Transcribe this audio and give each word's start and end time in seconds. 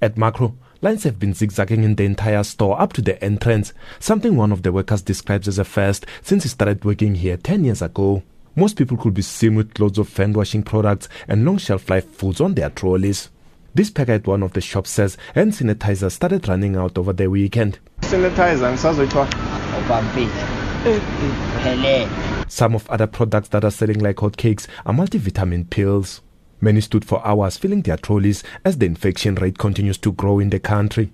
At 0.00 0.14
Makro, 0.14 0.54
lines 0.80 1.02
have 1.02 1.18
been 1.18 1.34
zigzagging 1.34 1.82
in 1.82 1.96
the 1.96 2.04
entire 2.04 2.44
store 2.44 2.80
up 2.80 2.92
to 2.92 3.02
the 3.02 3.22
entrance, 3.22 3.72
something 3.98 4.36
one 4.36 4.52
of 4.52 4.62
the 4.62 4.70
workers 4.70 5.02
describes 5.02 5.48
as 5.48 5.58
a 5.58 5.64
first 5.64 6.06
since 6.22 6.44
he 6.44 6.48
started 6.48 6.84
working 6.84 7.16
here 7.16 7.36
10 7.36 7.64
years 7.64 7.82
ago. 7.82 8.22
Most 8.54 8.76
people 8.76 8.96
could 8.96 9.14
be 9.14 9.22
seen 9.22 9.56
with 9.56 9.76
loads 9.80 9.98
of 9.98 10.16
hand 10.16 10.36
washing 10.36 10.62
products 10.62 11.08
and 11.26 11.44
long 11.44 11.58
shelf 11.58 11.90
life 11.90 12.08
foods 12.12 12.40
on 12.40 12.54
their 12.54 12.70
trolleys. 12.70 13.28
This 13.74 13.90
packer 13.90 14.12
at 14.12 14.26
one 14.26 14.44
of 14.44 14.52
the 14.52 14.60
shops 14.60 14.90
says 14.90 15.16
hand 15.34 15.52
sanitizer 15.52 16.12
started 16.12 16.46
running 16.46 16.76
out 16.76 16.96
over 16.96 17.12
the 17.12 17.28
weekend. 17.28 17.80
Sanitizer 18.02 18.78
Some 22.48 22.74
of 22.76 22.88
other 22.88 23.06
products 23.08 23.48
that 23.48 23.64
are 23.64 23.70
selling 23.72 23.98
like 23.98 24.16
hotcakes 24.16 24.68
are 24.86 24.94
multivitamin 24.94 25.68
pills. 25.70 26.20
Many 26.60 26.80
stood 26.80 27.04
for 27.04 27.24
hours 27.26 27.56
filling 27.56 27.82
their 27.82 27.96
trolleys 27.96 28.42
as 28.64 28.78
the 28.78 28.86
infection 28.86 29.36
rate 29.36 29.58
continues 29.58 29.98
to 29.98 30.12
grow 30.12 30.38
in 30.38 30.50
the 30.50 30.58
country. 30.58 31.12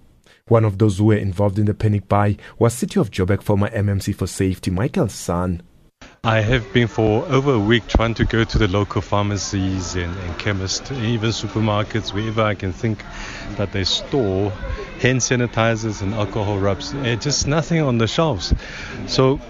One 0.49 0.65
of 0.65 0.79
those 0.79 0.99
who 0.99 1.07
were 1.07 1.17
involved 1.17 1.59
in 1.59 1.67
the 1.67 1.75
panic 1.75 2.09
buy 2.09 2.37
was 2.59 2.75
City 2.75 3.01
of 3.01 3.11
Joburg 3.11 3.43
former 3.43 3.69
MMC 3.71 4.15
for 4.15 4.27
Safety, 4.27 4.71
Michael 4.71 5.09
Sun. 5.09 5.63
I 6.23 6.41
have 6.41 6.71
been 6.73 6.89
for 6.89 7.25
over 7.27 7.53
a 7.53 7.59
week 7.59 7.87
trying 7.87 8.15
to 8.15 8.25
go 8.25 8.45
to 8.45 8.59
the 8.59 8.69
local 8.69 9.03
pharmacies 9.03 9.95
and, 9.95 10.17
and 10.17 10.39
chemists, 10.39 10.91
even 10.91 11.31
supermarkets, 11.31 12.15
wherever 12.15 12.43
I 12.43 12.55
can 12.55 12.73
think 12.73 13.03
that 13.57 13.73
they 13.73 13.85
store 13.85 14.51
hand 15.01 15.21
sanitizers 15.21 16.01
and 16.01 16.15
alcohol 16.15 16.59
rubs. 16.59 16.93
And 16.93 17.07
eh, 17.07 17.17
just 17.17 17.47
nothing 17.47 17.81
on 17.81 17.99
the 17.99 18.07
shelves. 18.07 18.55
So, 19.07 19.41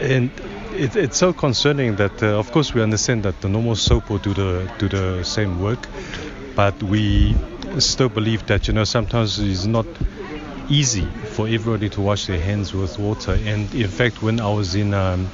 and 0.00 0.30
it, 0.72 0.96
it's 0.96 1.18
so 1.18 1.32
concerning 1.32 1.96
that, 1.96 2.22
uh, 2.22 2.38
of 2.38 2.50
course, 2.52 2.74
we 2.74 2.82
understand 2.82 3.22
that 3.24 3.40
the 3.40 3.48
normal 3.48 3.76
soap 3.76 4.10
will 4.10 4.18
do 4.18 4.34
the 4.34 4.70
do 4.78 4.88
the 4.88 5.22
same 5.24 5.60
work, 5.60 5.86
but 6.54 6.80
we 6.82 7.34
still 7.78 8.08
believe 8.08 8.46
that 8.46 8.68
you 8.68 8.74
know 8.74 8.84
sometimes 8.84 9.38
it's 9.38 9.66
not 9.66 9.86
easy 10.68 11.06
for 11.32 11.48
everybody 11.48 11.88
to 11.90 12.00
wash 12.00 12.26
their 12.26 12.40
hands 12.40 12.72
with 12.72 12.98
water. 12.98 13.38
And 13.44 13.72
in 13.74 13.88
fact, 13.88 14.22
when 14.22 14.40
I 14.40 14.52
was 14.52 14.74
in 14.74 14.94
um, 14.94 15.28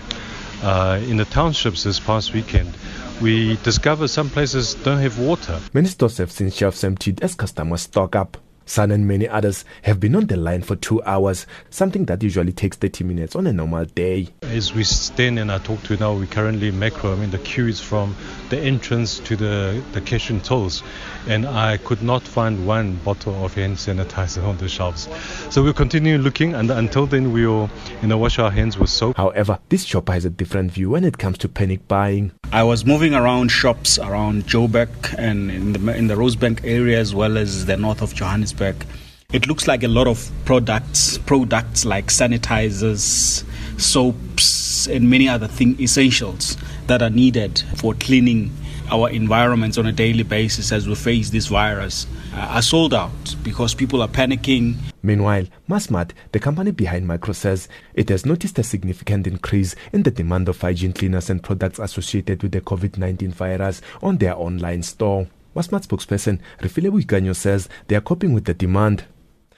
uh, 0.63 1.01
in 1.03 1.17
the 1.17 1.25
townships 1.25 1.85
this 1.85 2.01
past 2.01 2.35
weekend, 2.35 2.75
we 3.21 3.57
discovered 3.57 4.09
some 4.09 4.31
places 4.31 4.75
don't 4.75 5.01
have 5.01 5.19
water. 5.19 5.61
Many 5.73 5.89
stores 5.89 6.19
have 6.19 6.31
seen 6.31 6.51
shelves 6.51 6.83
emptied 6.85 7.23
as 7.23 7.35
customers 7.35 7.83
stock 7.83 8.17
up. 8.17 8.37
Sun 8.69 8.91
and 8.91 9.09
many 9.09 9.27
others 9.27 9.65
have 9.83 9.99
been 9.99 10.15
on 10.15 10.27
the 10.27 10.37
line 10.37 10.61
for 10.61 10.77
two 10.77 11.03
hours, 11.05 11.47
something 11.71 12.05
that 12.05 12.23
usually 12.23 12.53
takes 12.53 12.77
30 12.77 13.03
minutes 13.05 13.35
on 13.35 13.47
a 13.47 13.53
normal 13.53 13.87
day. 13.87 14.29
As 14.43 14.75
we 14.75 14.85
stand 14.85 15.39
and 15.39 15.51
I 15.51 15.57
talk 15.57 15.83
to 15.85 15.95
you 15.95 16.01
now, 16.01 16.13
we 16.13 16.27
currently 16.27 16.71
Makro. 16.71 17.17
I 17.17 17.17
mean, 17.19 17.31
the 17.31 17.39
queue 17.39 17.67
is 17.67 17.81
from 17.81 18.15
the 18.51 18.59
entrance 18.59 19.21
to 19.21 19.37
the, 19.37 19.83
the 19.93 20.03
cash 20.03 20.29
and 20.29 20.45
tolls, 20.45 20.83
and 21.27 21.47
I 21.47 21.79
could 21.79 22.03
not 22.03 22.23
find 22.23 22.67
one 22.67 22.97
bottle 22.97 23.43
of 23.43 23.55
hand 23.55 23.77
sanitizer 23.77 24.45
on 24.45 24.59
the 24.59 24.69
shelves. 24.69 25.09
So 25.51 25.63
we'll 25.63 25.73
continue 25.73 26.19
looking, 26.19 26.55
and 26.55 26.71
until 26.71 27.07
then, 27.07 27.33
we'll 27.33 27.71
you 28.03 28.09
know, 28.09 28.19
wash 28.19 28.39
our 28.39 28.51
hands 28.51 28.77
with 28.77 28.91
soap. 28.91 29.17
However, 29.17 29.59
this 29.71 29.85
shopper 29.85 30.13
has 30.13 30.27
a 30.27 30.31
different 30.31 30.73
view 30.73 30.91
when 30.91 31.05
it 31.05 31.17
comes 31.17 31.39
to 31.39 31.49
panic 31.49 31.89
buying. 31.89 32.33
I 32.51 32.63
was 32.63 32.87
moving 32.87 33.13
around 33.13 33.51
shops 33.51 33.99
around 33.99 34.47
Joburg 34.47 34.89
and 35.19 35.51
in 35.51 35.73
the, 35.75 35.95
in 35.95 36.07
the 36.07 36.15
Rosebank 36.15 36.61
area 36.65 36.99
as 36.99 37.15
well 37.15 37.37
as 37.37 37.67
the 37.67 37.77
north 37.77 38.01
of 38.01 38.15
Johannesburg. 38.15 38.87
It 39.35 39.47
looks 39.47 39.69
like 39.69 39.83
a 39.83 39.89
lot 39.89 40.07
of 40.07 40.31
products, 40.47 41.19
products 41.19 41.85
like 41.85 42.07
sanitizers, 42.07 43.45
soaps, 43.79 44.87
and 44.87 45.11
many 45.11 45.29
other 45.29 45.47
thing 45.47 45.79
essentials 45.79 46.57
that 46.87 47.03
are 47.03 47.11
needed 47.11 47.63
for 47.77 47.93
cleaning 47.93 48.51
our 48.91 49.11
environments 49.11 49.79
on 49.79 49.87
a 49.87 49.93
daily 49.93 50.23
basis 50.23 50.73
as 50.73 50.89
we 50.89 50.95
face 50.95 51.31
this 51.31 51.47
virus 51.47 52.07
uh, 52.35 52.39
are 52.39 52.63
sold 52.63 52.95
out 52.95 53.37
because 53.43 53.75
people 53.75 54.03
are 54.03 54.09
panicking. 54.09 54.77
Meanwhile, 55.03 55.47
Massmart, 55.69 56.11
the 56.33 56.41
company 56.41 56.71
behind 56.71 57.07
Makro, 57.07 57.35
says 57.35 57.69
it 57.95 58.09
has 58.09 58.27
noticed 58.27 58.59
a 58.59 58.63
significant 58.63 59.27
increase 59.27 59.75
in 59.93 60.03
the 60.03 60.11
demand 60.11 60.49
of 60.49 60.61
hygiene 60.61 60.93
cleaners 60.93 61.31
and 61.31 61.43
products 61.43 61.79
associated 61.79 62.43
with 62.43 62.53
the 62.53 62.61
COVID 62.61 62.99
19 62.99 63.33
virus 63.33 63.81
on 64.03 64.19
their 64.19 64.37
online 64.37 64.83
store. 64.83 65.29
Massmart 65.55 65.87
spokesperson 65.87 66.41
Refile 66.61 66.91
Boikanyo 66.91 67.35
says 67.35 67.69
they 67.89 67.97
are 67.97 68.01
coping 68.01 68.33
with 68.33 68.45
the 68.45 68.55
demand. 68.55 69.05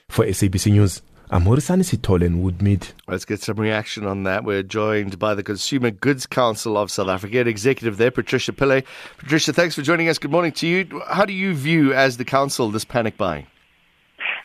For 0.08 0.24
SABC 0.24 0.72
News, 0.72 1.02
I'm 1.32 1.44
Horisani 1.44 1.84
Sitole 1.84 2.24
in 2.24 2.42
Woodmead. 2.42 2.88
Let's 3.06 3.24
get 3.24 3.40
some 3.40 3.54
reaction 3.54 4.04
on 4.04 4.24
that. 4.24 4.42
We're 4.42 4.64
joined 4.64 5.20
by 5.20 5.36
the 5.36 5.44
Consumer 5.44 5.92
Goods 5.92 6.26
Council 6.26 6.76
of 6.76 6.90
South 6.90 7.06
Africa, 7.06 7.38
executive 7.46 7.98
there, 7.98 8.10
Patricia 8.10 8.52
Pillay. 8.52 8.84
Patricia, 9.16 9.52
thanks 9.52 9.76
for 9.76 9.82
joining 9.82 10.08
us. 10.08 10.18
Good 10.18 10.32
morning 10.32 10.50
to 10.50 10.66
you. 10.66 11.00
How 11.06 11.24
do 11.24 11.32
you 11.32 11.54
view, 11.54 11.92
as 11.92 12.16
the 12.16 12.24
council, 12.24 12.68
this 12.72 12.84
panic 12.84 13.16
buying? 13.16 13.46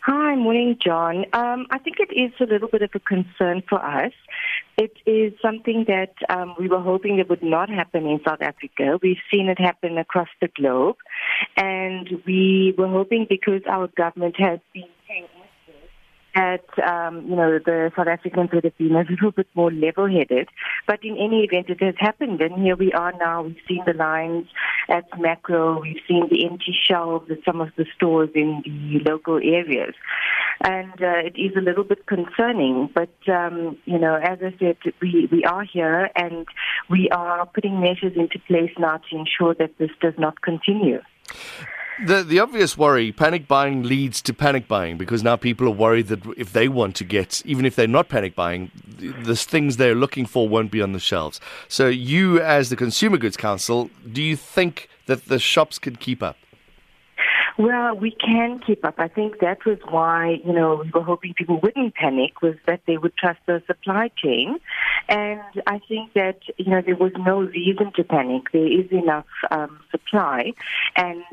Hi, 0.03 0.35
morning, 0.35 0.77
John. 0.79 1.25
Um, 1.33 1.65
I 1.71 1.79
think 1.79 1.97
it 1.99 2.13
is 2.13 2.31
a 2.39 2.43
little 2.43 2.67
bit 2.67 2.83
of 2.83 2.91
a 2.93 2.99
concern 2.99 3.63
for 3.67 3.83
us. 3.83 4.13
It 4.77 4.95
is 5.07 5.33
something 5.41 5.85
that 5.87 6.13
um, 6.29 6.53
we 6.59 6.67
were 6.67 6.81
hoping 6.81 7.17
it 7.17 7.27
would 7.31 7.41
not 7.41 7.67
happen 7.67 8.05
in 8.05 8.19
South 8.23 8.43
Africa. 8.43 8.99
We've 9.01 9.17
seen 9.33 9.49
it 9.49 9.59
happen 9.59 9.97
across 9.97 10.29
the 10.39 10.49
globe, 10.49 10.97
and 11.57 12.21
we 12.27 12.75
were 12.77 12.89
hoping 12.89 13.25
because 13.27 13.63
our 13.67 13.87
government 13.87 14.35
has 14.37 14.59
been 14.71 14.83
that 16.35 16.65
um, 16.85 17.25
you 17.27 17.35
know 17.35 17.59
the 17.59 17.91
South 17.95 18.07
Africans 18.07 18.49
would 18.53 18.65
have 18.65 18.77
been 18.77 18.95
a 18.95 19.05
little 19.09 19.31
bit 19.31 19.47
more 19.55 19.71
level-headed. 19.71 20.49
But 20.85 21.03
in 21.03 21.17
any 21.17 21.43
event, 21.43 21.69
it 21.69 21.81
has 21.81 21.95
happened, 21.97 22.41
and 22.41 22.61
here 22.61 22.75
we 22.75 22.91
are 22.91 23.13
now. 23.13 23.43
We've 23.43 23.57
seen 23.67 23.83
the 23.85 23.93
lines 23.93 24.47
at 24.89 25.09
Makro, 25.11 25.81
we've 25.81 26.01
seen 26.07 26.27
the 26.29 26.45
empty 26.45 26.75
shelves 26.87 27.31
at 27.31 27.39
some 27.45 27.61
of 27.61 27.69
the 27.77 27.85
stores 27.95 28.29
in 28.35 28.61
the 28.65 29.09
local 29.09 29.37
areas, 29.37 29.95
and 30.63 30.93
uh, 31.01 31.23
it 31.23 31.37
is 31.37 31.55
a 31.55 31.61
little 31.61 31.83
bit 31.83 32.05
concerning. 32.05 32.89
But 32.93 33.15
um, 33.27 33.77
you 33.85 33.97
know, 33.97 34.15
as 34.15 34.39
I 34.41 34.53
said, 34.59 34.77
we 35.01 35.27
we 35.31 35.43
are 35.45 35.63
here, 35.63 36.09
and 36.15 36.45
we 36.89 37.09
are 37.09 37.45
putting 37.45 37.79
measures 37.79 38.13
into 38.15 38.39
place 38.39 38.71
now 38.77 38.97
to 38.97 39.15
ensure 39.15 39.55
that 39.55 39.77
this 39.77 39.91
does 40.01 40.13
not 40.17 40.41
continue. 40.41 41.01
The 42.03 42.23
the 42.23 42.39
obvious 42.39 42.77
worry, 42.77 43.11
panic 43.11 43.47
buying 43.47 43.83
leads 43.83 44.21
to 44.23 44.33
panic 44.33 44.67
buying 44.67 44.97
because 44.97 45.23
now 45.23 45.37
people 45.37 45.67
are 45.67 45.71
worried 45.71 46.07
that 46.07 46.25
if 46.37 46.51
they 46.51 46.67
want 46.67 46.95
to 46.97 47.05
get, 47.05 47.41
even 47.45 47.65
if 47.65 47.75
they're 47.75 47.87
not 47.87 48.09
panic 48.09 48.35
buying, 48.35 48.71
the 48.97 49.35
things 49.35 49.77
they're 49.77 49.95
looking 49.95 50.25
for 50.25 50.49
won't 50.49 50.71
be 50.71 50.81
on 50.81 50.91
the 50.91 50.99
shelves. 50.99 51.39
So, 51.69 51.87
you 51.87 52.41
as 52.41 52.69
the 52.69 52.75
Consumer 52.75 53.17
Goods 53.17 53.37
Council, 53.37 53.89
do 54.11 54.21
you 54.21 54.35
think 54.35 54.89
that 55.05 55.25
the 55.25 55.39
shops 55.39 55.79
can 55.79 55.95
keep 55.95 56.21
up? 56.21 56.37
Well, 57.57 57.95
we 57.95 58.11
can 58.11 58.59
keep 58.59 58.83
up. 58.83 58.95
I 58.97 59.07
think 59.07 59.39
that 59.39 59.65
was 59.65 59.77
why, 59.89 60.41
you 60.45 60.51
know, 60.51 60.81
we 60.83 60.91
were 60.91 61.03
hoping 61.03 61.33
people 61.33 61.61
wouldn't 61.61 61.95
panic 61.95 62.41
was 62.41 62.55
that 62.67 62.81
they 62.85 62.97
would 62.97 63.15
trust 63.15 63.39
the 63.45 63.63
supply 63.65 64.11
chain. 64.21 64.59
And 65.07 65.39
I 65.65 65.79
think 65.87 66.13
that, 66.15 66.39
you 66.57 66.69
know, 66.69 66.81
there 66.81 66.97
was 66.97 67.13
no 67.17 67.39
reason 67.39 67.93
to 67.95 68.03
panic. 68.03 68.51
There 68.51 68.67
is 68.67 68.91
enough 68.91 69.27
um, 69.51 69.79
supply. 69.89 70.51
And 70.97 71.23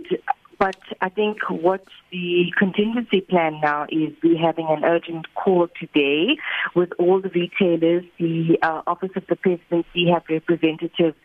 but 0.63 0.77
I 1.01 1.09
think 1.09 1.39
what 1.51 1.85
the 2.13 2.53
contingency 2.57 3.21
plan 3.21 3.59
now 3.61 3.87
is 3.91 4.13
we're 4.23 4.39
having 4.39 4.69
an 4.71 4.85
urgent 4.85 5.27
call 5.35 5.67
today 5.81 6.37
with 6.77 6.91
all 7.01 7.21
the 7.21 7.31
retailers. 7.31 8.05
The 8.21 8.59
uh, 8.63 8.83
Office 8.87 9.11
of 9.17 9.25
the 9.29 9.35
Presidency 9.35 10.09
have 10.13 10.23
representatives 10.31 11.17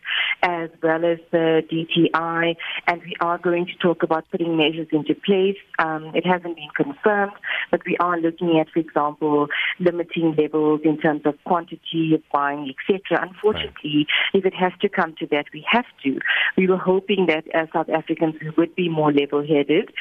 as 0.42 0.70
well 0.82 1.04
as 1.04 1.18
the 1.30 1.62
DTI, 1.70 2.56
and 2.88 3.02
we 3.02 3.14
are 3.20 3.38
going 3.38 3.66
to 3.66 3.74
talk 3.74 4.02
about 4.02 4.24
putting 4.32 4.56
measures 4.56 4.88
into 4.90 5.14
place. 5.14 5.56
Um, 5.78 6.10
it 6.16 6.26
hasn't 6.26 6.56
been 6.56 6.70
confirmed, 6.74 7.34
but 7.70 7.82
we 7.86 7.96
are 7.98 8.18
looking 8.18 8.58
at, 8.58 8.68
for 8.70 8.80
example, 8.80 9.46
limiting 9.78 10.34
levels 10.36 10.80
in 10.84 10.98
terms 10.98 11.22
of 11.26 11.34
quantity 11.44 12.14
of 12.14 12.22
buying, 12.32 12.74
etc. 12.74 13.24
Unfortunately, 13.28 14.06
right. 14.08 14.34
if 14.34 14.44
it 14.44 14.54
has 14.54 14.72
to 14.80 14.88
come 14.88 15.14
to 15.20 15.26
that, 15.28 15.46
we 15.52 15.64
have 15.70 15.86
to. 16.02 16.18
We 16.56 16.66
were 16.66 16.76
hoping 16.76 17.26
that 17.28 17.44
as 17.54 17.68
South 17.72 17.88
Africans 17.88 18.34
we 18.40 18.50
would 18.56 18.74
be 18.74 18.88
more 18.88 19.12
level 19.28 19.46
headed. 19.46 19.92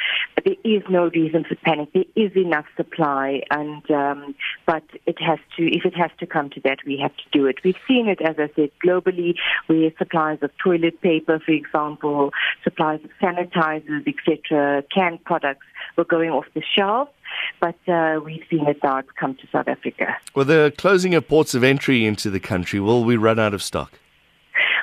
There 0.43 0.55
is 0.63 0.83
no 0.89 1.09
reason 1.09 1.43
for 1.43 1.55
panic. 1.55 1.89
There 1.93 2.03
is 2.15 2.35
enough 2.35 2.65
supply, 2.75 3.41
and 3.51 3.89
um, 3.91 4.35
but 4.65 4.83
it 5.05 5.19
has 5.21 5.39
to. 5.57 5.63
If 5.65 5.85
it 5.85 5.95
has 5.95 6.11
to 6.19 6.25
come 6.25 6.49
to 6.51 6.61
that, 6.61 6.79
we 6.85 6.97
have 7.01 7.15
to 7.17 7.23
do 7.31 7.45
it. 7.45 7.57
We've 7.63 7.75
seen 7.87 8.07
it, 8.07 8.21
as 8.21 8.35
I 8.37 8.49
said, 8.55 8.71
globally, 8.85 9.35
where 9.67 9.91
supplies 9.97 10.39
of 10.41 10.51
toilet 10.63 11.01
paper, 11.01 11.39
for 11.39 11.51
example, 11.51 12.31
supplies 12.63 12.99
of 13.03 13.09
sanitizers, 13.21 14.07
etc., 14.07 14.83
canned 14.93 15.23
products 15.23 15.65
were 15.97 16.05
going 16.05 16.29
off 16.29 16.45
the 16.53 16.63
shelves 16.75 17.11
but 17.59 17.75
uh, 17.89 18.21
we've 18.23 18.43
seen 18.49 18.65
it 18.67 18.77
now 18.81 19.01
come 19.19 19.35
to 19.35 19.47
South 19.51 19.67
Africa. 19.67 20.15
Well, 20.33 20.45
the 20.45 20.73
closing 20.77 21.13
of 21.13 21.27
ports 21.27 21.53
of 21.53 21.63
entry 21.63 22.05
into 22.05 22.29
the 22.29 22.39
country, 22.39 22.79
will 22.79 23.03
we 23.03 23.17
run 23.17 23.37
out 23.37 23.53
of 23.53 23.61
stock? 23.61 23.99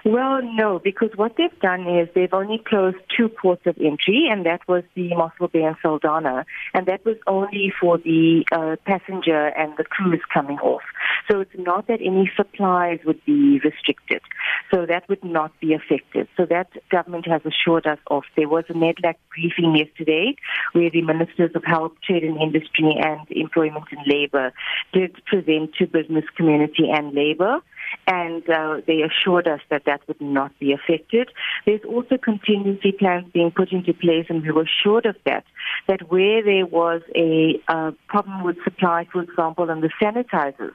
Well, 0.07 0.43
no, 0.43 0.79
because 0.79 1.09
what 1.17 1.37
they've 1.39 1.61
done 1.61 1.89
is 1.89 2.11
they've 2.15 2.35
only 2.35 2.59
closed 2.59 2.99
two 3.17 3.31
ports 3.31 3.63
of 3.65 3.79
entry, 3.79 4.29
and 4.31 4.45
that 4.45 4.61
was 4.69 4.85
the 4.95 5.09
Mossel 5.15 5.49
Bay 5.49 5.63
and 5.63 5.77
Saldanha, 5.83 6.45
and 6.75 6.85
that 6.87 7.07
was 7.07 7.17
only 7.27 7.73
for 7.81 7.97
the 7.97 8.45
uh, 8.53 8.77
passenger 8.85 9.47
and 9.47 9.73
the 9.79 9.85
cruise 9.85 10.21
coming 10.33 10.59
off. 10.59 10.83
So 11.31 11.41
it's 11.41 11.57
not 11.57 11.87
that 11.87 12.01
any 12.05 12.31
supplies 12.37 12.99
would 13.07 13.25
be 13.25 13.61
restricted. 13.65 14.21
So 14.71 14.85
that 14.85 15.09
would 15.09 15.25
not 15.25 15.59
be 15.59 15.73
affected. 15.73 16.29
So 16.37 16.45
that 16.51 16.69
government 16.91 17.27
has 17.27 17.41
assured 17.47 17.87
us 17.87 17.99
of. 18.09 18.25
There 18.37 18.49
was 18.49 18.65
a 18.69 18.75
NEDLAC 18.75 19.15
briefing 19.35 19.75
yesterday 19.75 20.37
where 20.73 20.91
the 20.91 21.01
ministers 21.01 21.53
of 21.55 21.65
health, 21.65 21.93
trade 22.07 22.25
and 22.25 22.37
industry 22.37 22.95
and 23.01 23.27
employment 23.31 23.87
and 23.91 24.01
labor 24.07 24.53
did 24.93 25.15
present 25.25 25.75
to 25.77 25.87
business 25.87 26.25
community 26.37 26.91
and 26.93 27.15
labor 27.15 27.61
and 28.07 28.49
uh, 28.49 28.81
they 28.87 29.03
assured 29.03 29.49
us 29.49 29.61
that 29.71 29.85
that 29.87 30.01
would 30.09 30.21
not 30.21 30.57
be 30.59 30.73
affected. 30.73 31.31
There's 31.67 31.85
also 31.85 32.17
contingency 32.17 32.93
plans 32.93 33.27
being 33.33 33.51
put 33.51 33.73
into 33.73 33.95
place, 33.95 34.27
and 34.29 34.43
we 34.43 34.51
were 34.51 34.65
assured 34.65 35.07
of 35.07 35.17
that. 35.25 35.45
That 35.87 36.11
where 36.11 36.43
there 36.43 36.67
was 36.67 37.03
a 37.15 37.61
uh, 37.69 37.93
problem 38.09 38.45
with 38.45 38.57
supply, 38.65 39.07
for 39.13 39.23
example, 39.23 39.71
on 39.71 39.81
the 39.81 39.91
sanitizers, 40.01 40.75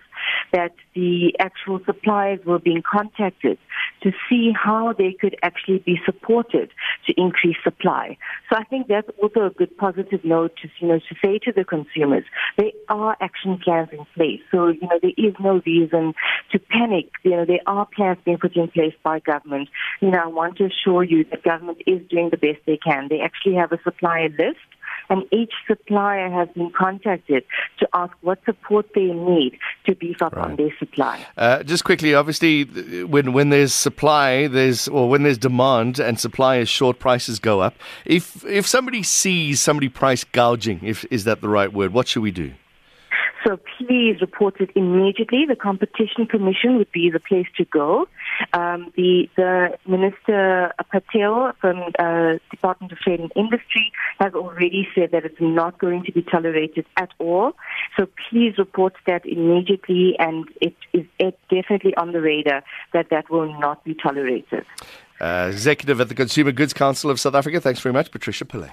that 0.53 0.73
the 0.95 1.33
actual 1.39 1.79
suppliers 1.85 2.39
were 2.45 2.59
being 2.59 2.83
contacted 2.89 3.57
to 4.01 4.11
see 4.29 4.51
how 4.51 4.93
they 4.93 5.13
could 5.13 5.35
actually 5.43 5.79
be 5.79 5.99
supported 6.05 6.71
to 7.07 7.13
increase 7.17 7.57
supply. 7.63 8.17
So 8.49 8.57
I 8.57 8.63
think 8.63 8.87
that's 8.87 9.09
also 9.21 9.45
a 9.45 9.49
good 9.49 9.75
positive 9.77 10.23
note 10.23 10.55
to 10.61 10.69
you 10.79 10.87
know 10.87 10.99
to 10.99 11.15
say 11.23 11.39
to 11.39 11.51
the 11.51 11.63
consumers 11.63 12.23
there 12.57 12.71
are 12.87 13.17
action 13.21 13.59
plans 13.63 13.89
in 13.91 14.05
place. 14.15 14.41
So 14.51 14.67
you 14.67 14.81
know 14.81 14.99
there 15.01 15.11
is 15.17 15.33
no 15.39 15.61
reason 15.65 16.13
to 16.51 16.59
panic. 16.59 17.11
You 17.23 17.31
know 17.31 17.45
there 17.45 17.61
are 17.67 17.85
plans 17.85 18.19
being 18.25 18.37
put 18.37 18.55
in 18.55 18.69
place 18.69 18.93
by 19.03 19.19
government. 19.19 19.69
You 20.01 20.11
know 20.11 20.19
I 20.19 20.27
want 20.27 20.57
to 20.57 20.65
assure 20.65 21.03
you 21.03 21.25
that 21.25 21.43
government 21.43 21.81
is 21.85 22.01
doing 22.09 22.29
the 22.29 22.37
best 22.37 22.59
they 22.65 22.77
can. 22.77 23.07
They 23.09 23.21
actually 23.21 23.55
have 23.55 23.71
a 23.71 23.79
supplier 23.83 24.29
list 24.29 24.59
and 25.09 25.23
each 25.31 25.53
supplier 25.67 26.29
has 26.29 26.47
been 26.49 26.71
contacted 26.71 27.43
to 27.79 27.87
ask 27.93 28.13
what 28.21 28.39
support 28.45 28.87
they 28.93 29.07
need 29.07 29.57
to 29.85 29.95
beef 29.95 30.21
up 30.21 30.35
right. 30.35 30.51
on 30.51 30.55
their 30.55 30.73
supply. 30.77 31.25
Uh, 31.37 31.63
just 31.63 31.83
quickly, 31.83 32.13
obviously, 32.13 32.63
when 33.05 33.33
when 33.33 33.49
there's 33.49 33.73
supply, 33.73 34.47
there's 34.47 34.87
or 34.87 35.09
when 35.09 35.23
there's 35.23 35.37
demand 35.37 35.99
and 35.99 36.19
supply 36.19 36.57
is 36.57 36.69
short, 36.69 36.99
prices 36.99 37.39
go 37.39 37.59
up. 37.59 37.75
If 38.05 38.45
if 38.45 38.67
somebody 38.67 39.03
sees 39.03 39.59
somebody 39.59 39.89
price 39.89 40.23
gouging, 40.23 40.81
if 40.83 41.05
is 41.11 41.23
that 41.23 41.41
the 41.41 41.49
right 41.49 41.71
word, 41.71 41.93
what 41.93 42.07
should 42.07 42.23
we 42.23 42.31
do? 42.31 42.53
So 43.45 43.57
please 43.77 44.19
report 44.19 44.59
it 44.59 44.69
immediately. 44.75 45.45
The 45.47 45.55
Competition 45.55 46.25
Commission 46.27 46.77
would 46.77 46.91
be 46.91 47.09
the 47.09 47.19
place 47.19 47.47
to 47.57 47.65
go. 47.65 48.07
Um, 48.53 48.91
the, 48.95 49.29
the 49.35 49.77
Minister 49.87 50.73
Patel 50.91 51.53
from 51.59 51.83
uh, 51.99 52.37
Department 52.51 52.91
of 52.91 52.99
Trade 52.99 53.19
and 53.19 53.31
Industry 53.35 53.91
has 54.19 54.33
already 54.33 54.87
said 54.95 55.11
that 55.11 55.25
it's 55.25 55.39
not 55.39 55.79
going 55.79 56.03
to 56.05 56.11
be 56.11 56.21
tolerated 56.21 56.85
at 56.97 57.09
all. 57.19 57.53
So 57.97 58.07
please 58.29 58.57
report 58.57 58.93
that 59.07 59.25
immediately, 59.25 60.15
and 60.19 60.45
it 60.61 60.75
is 60.93 61.05
definitely 61.49 61.95
on 61.95 62.11
the 62.11 62.21
radar 62.21 62.63
that 62.93 63.09
that 63.09 63.29
will 63.29 63.57
not 63.59 63.83
be 63.83 63.93
tolerated. 63.93 64.65
Uh, 65.19 65.49
Executive 65.51 65.99
at 65.99 66.07
the 66.07 66.15
Consumer 66.15 66.51
Goods 66.51 66.73
Council 66.73 67.09
of 67.09 67.19
South 67.19 67.35
Africa. 67.35 67.59
Thanks 67.59 67.81
very 67.81 67.93
much, 67.93 68.11
Patricia 68.11 68.45
Pillay. 68.45 68.71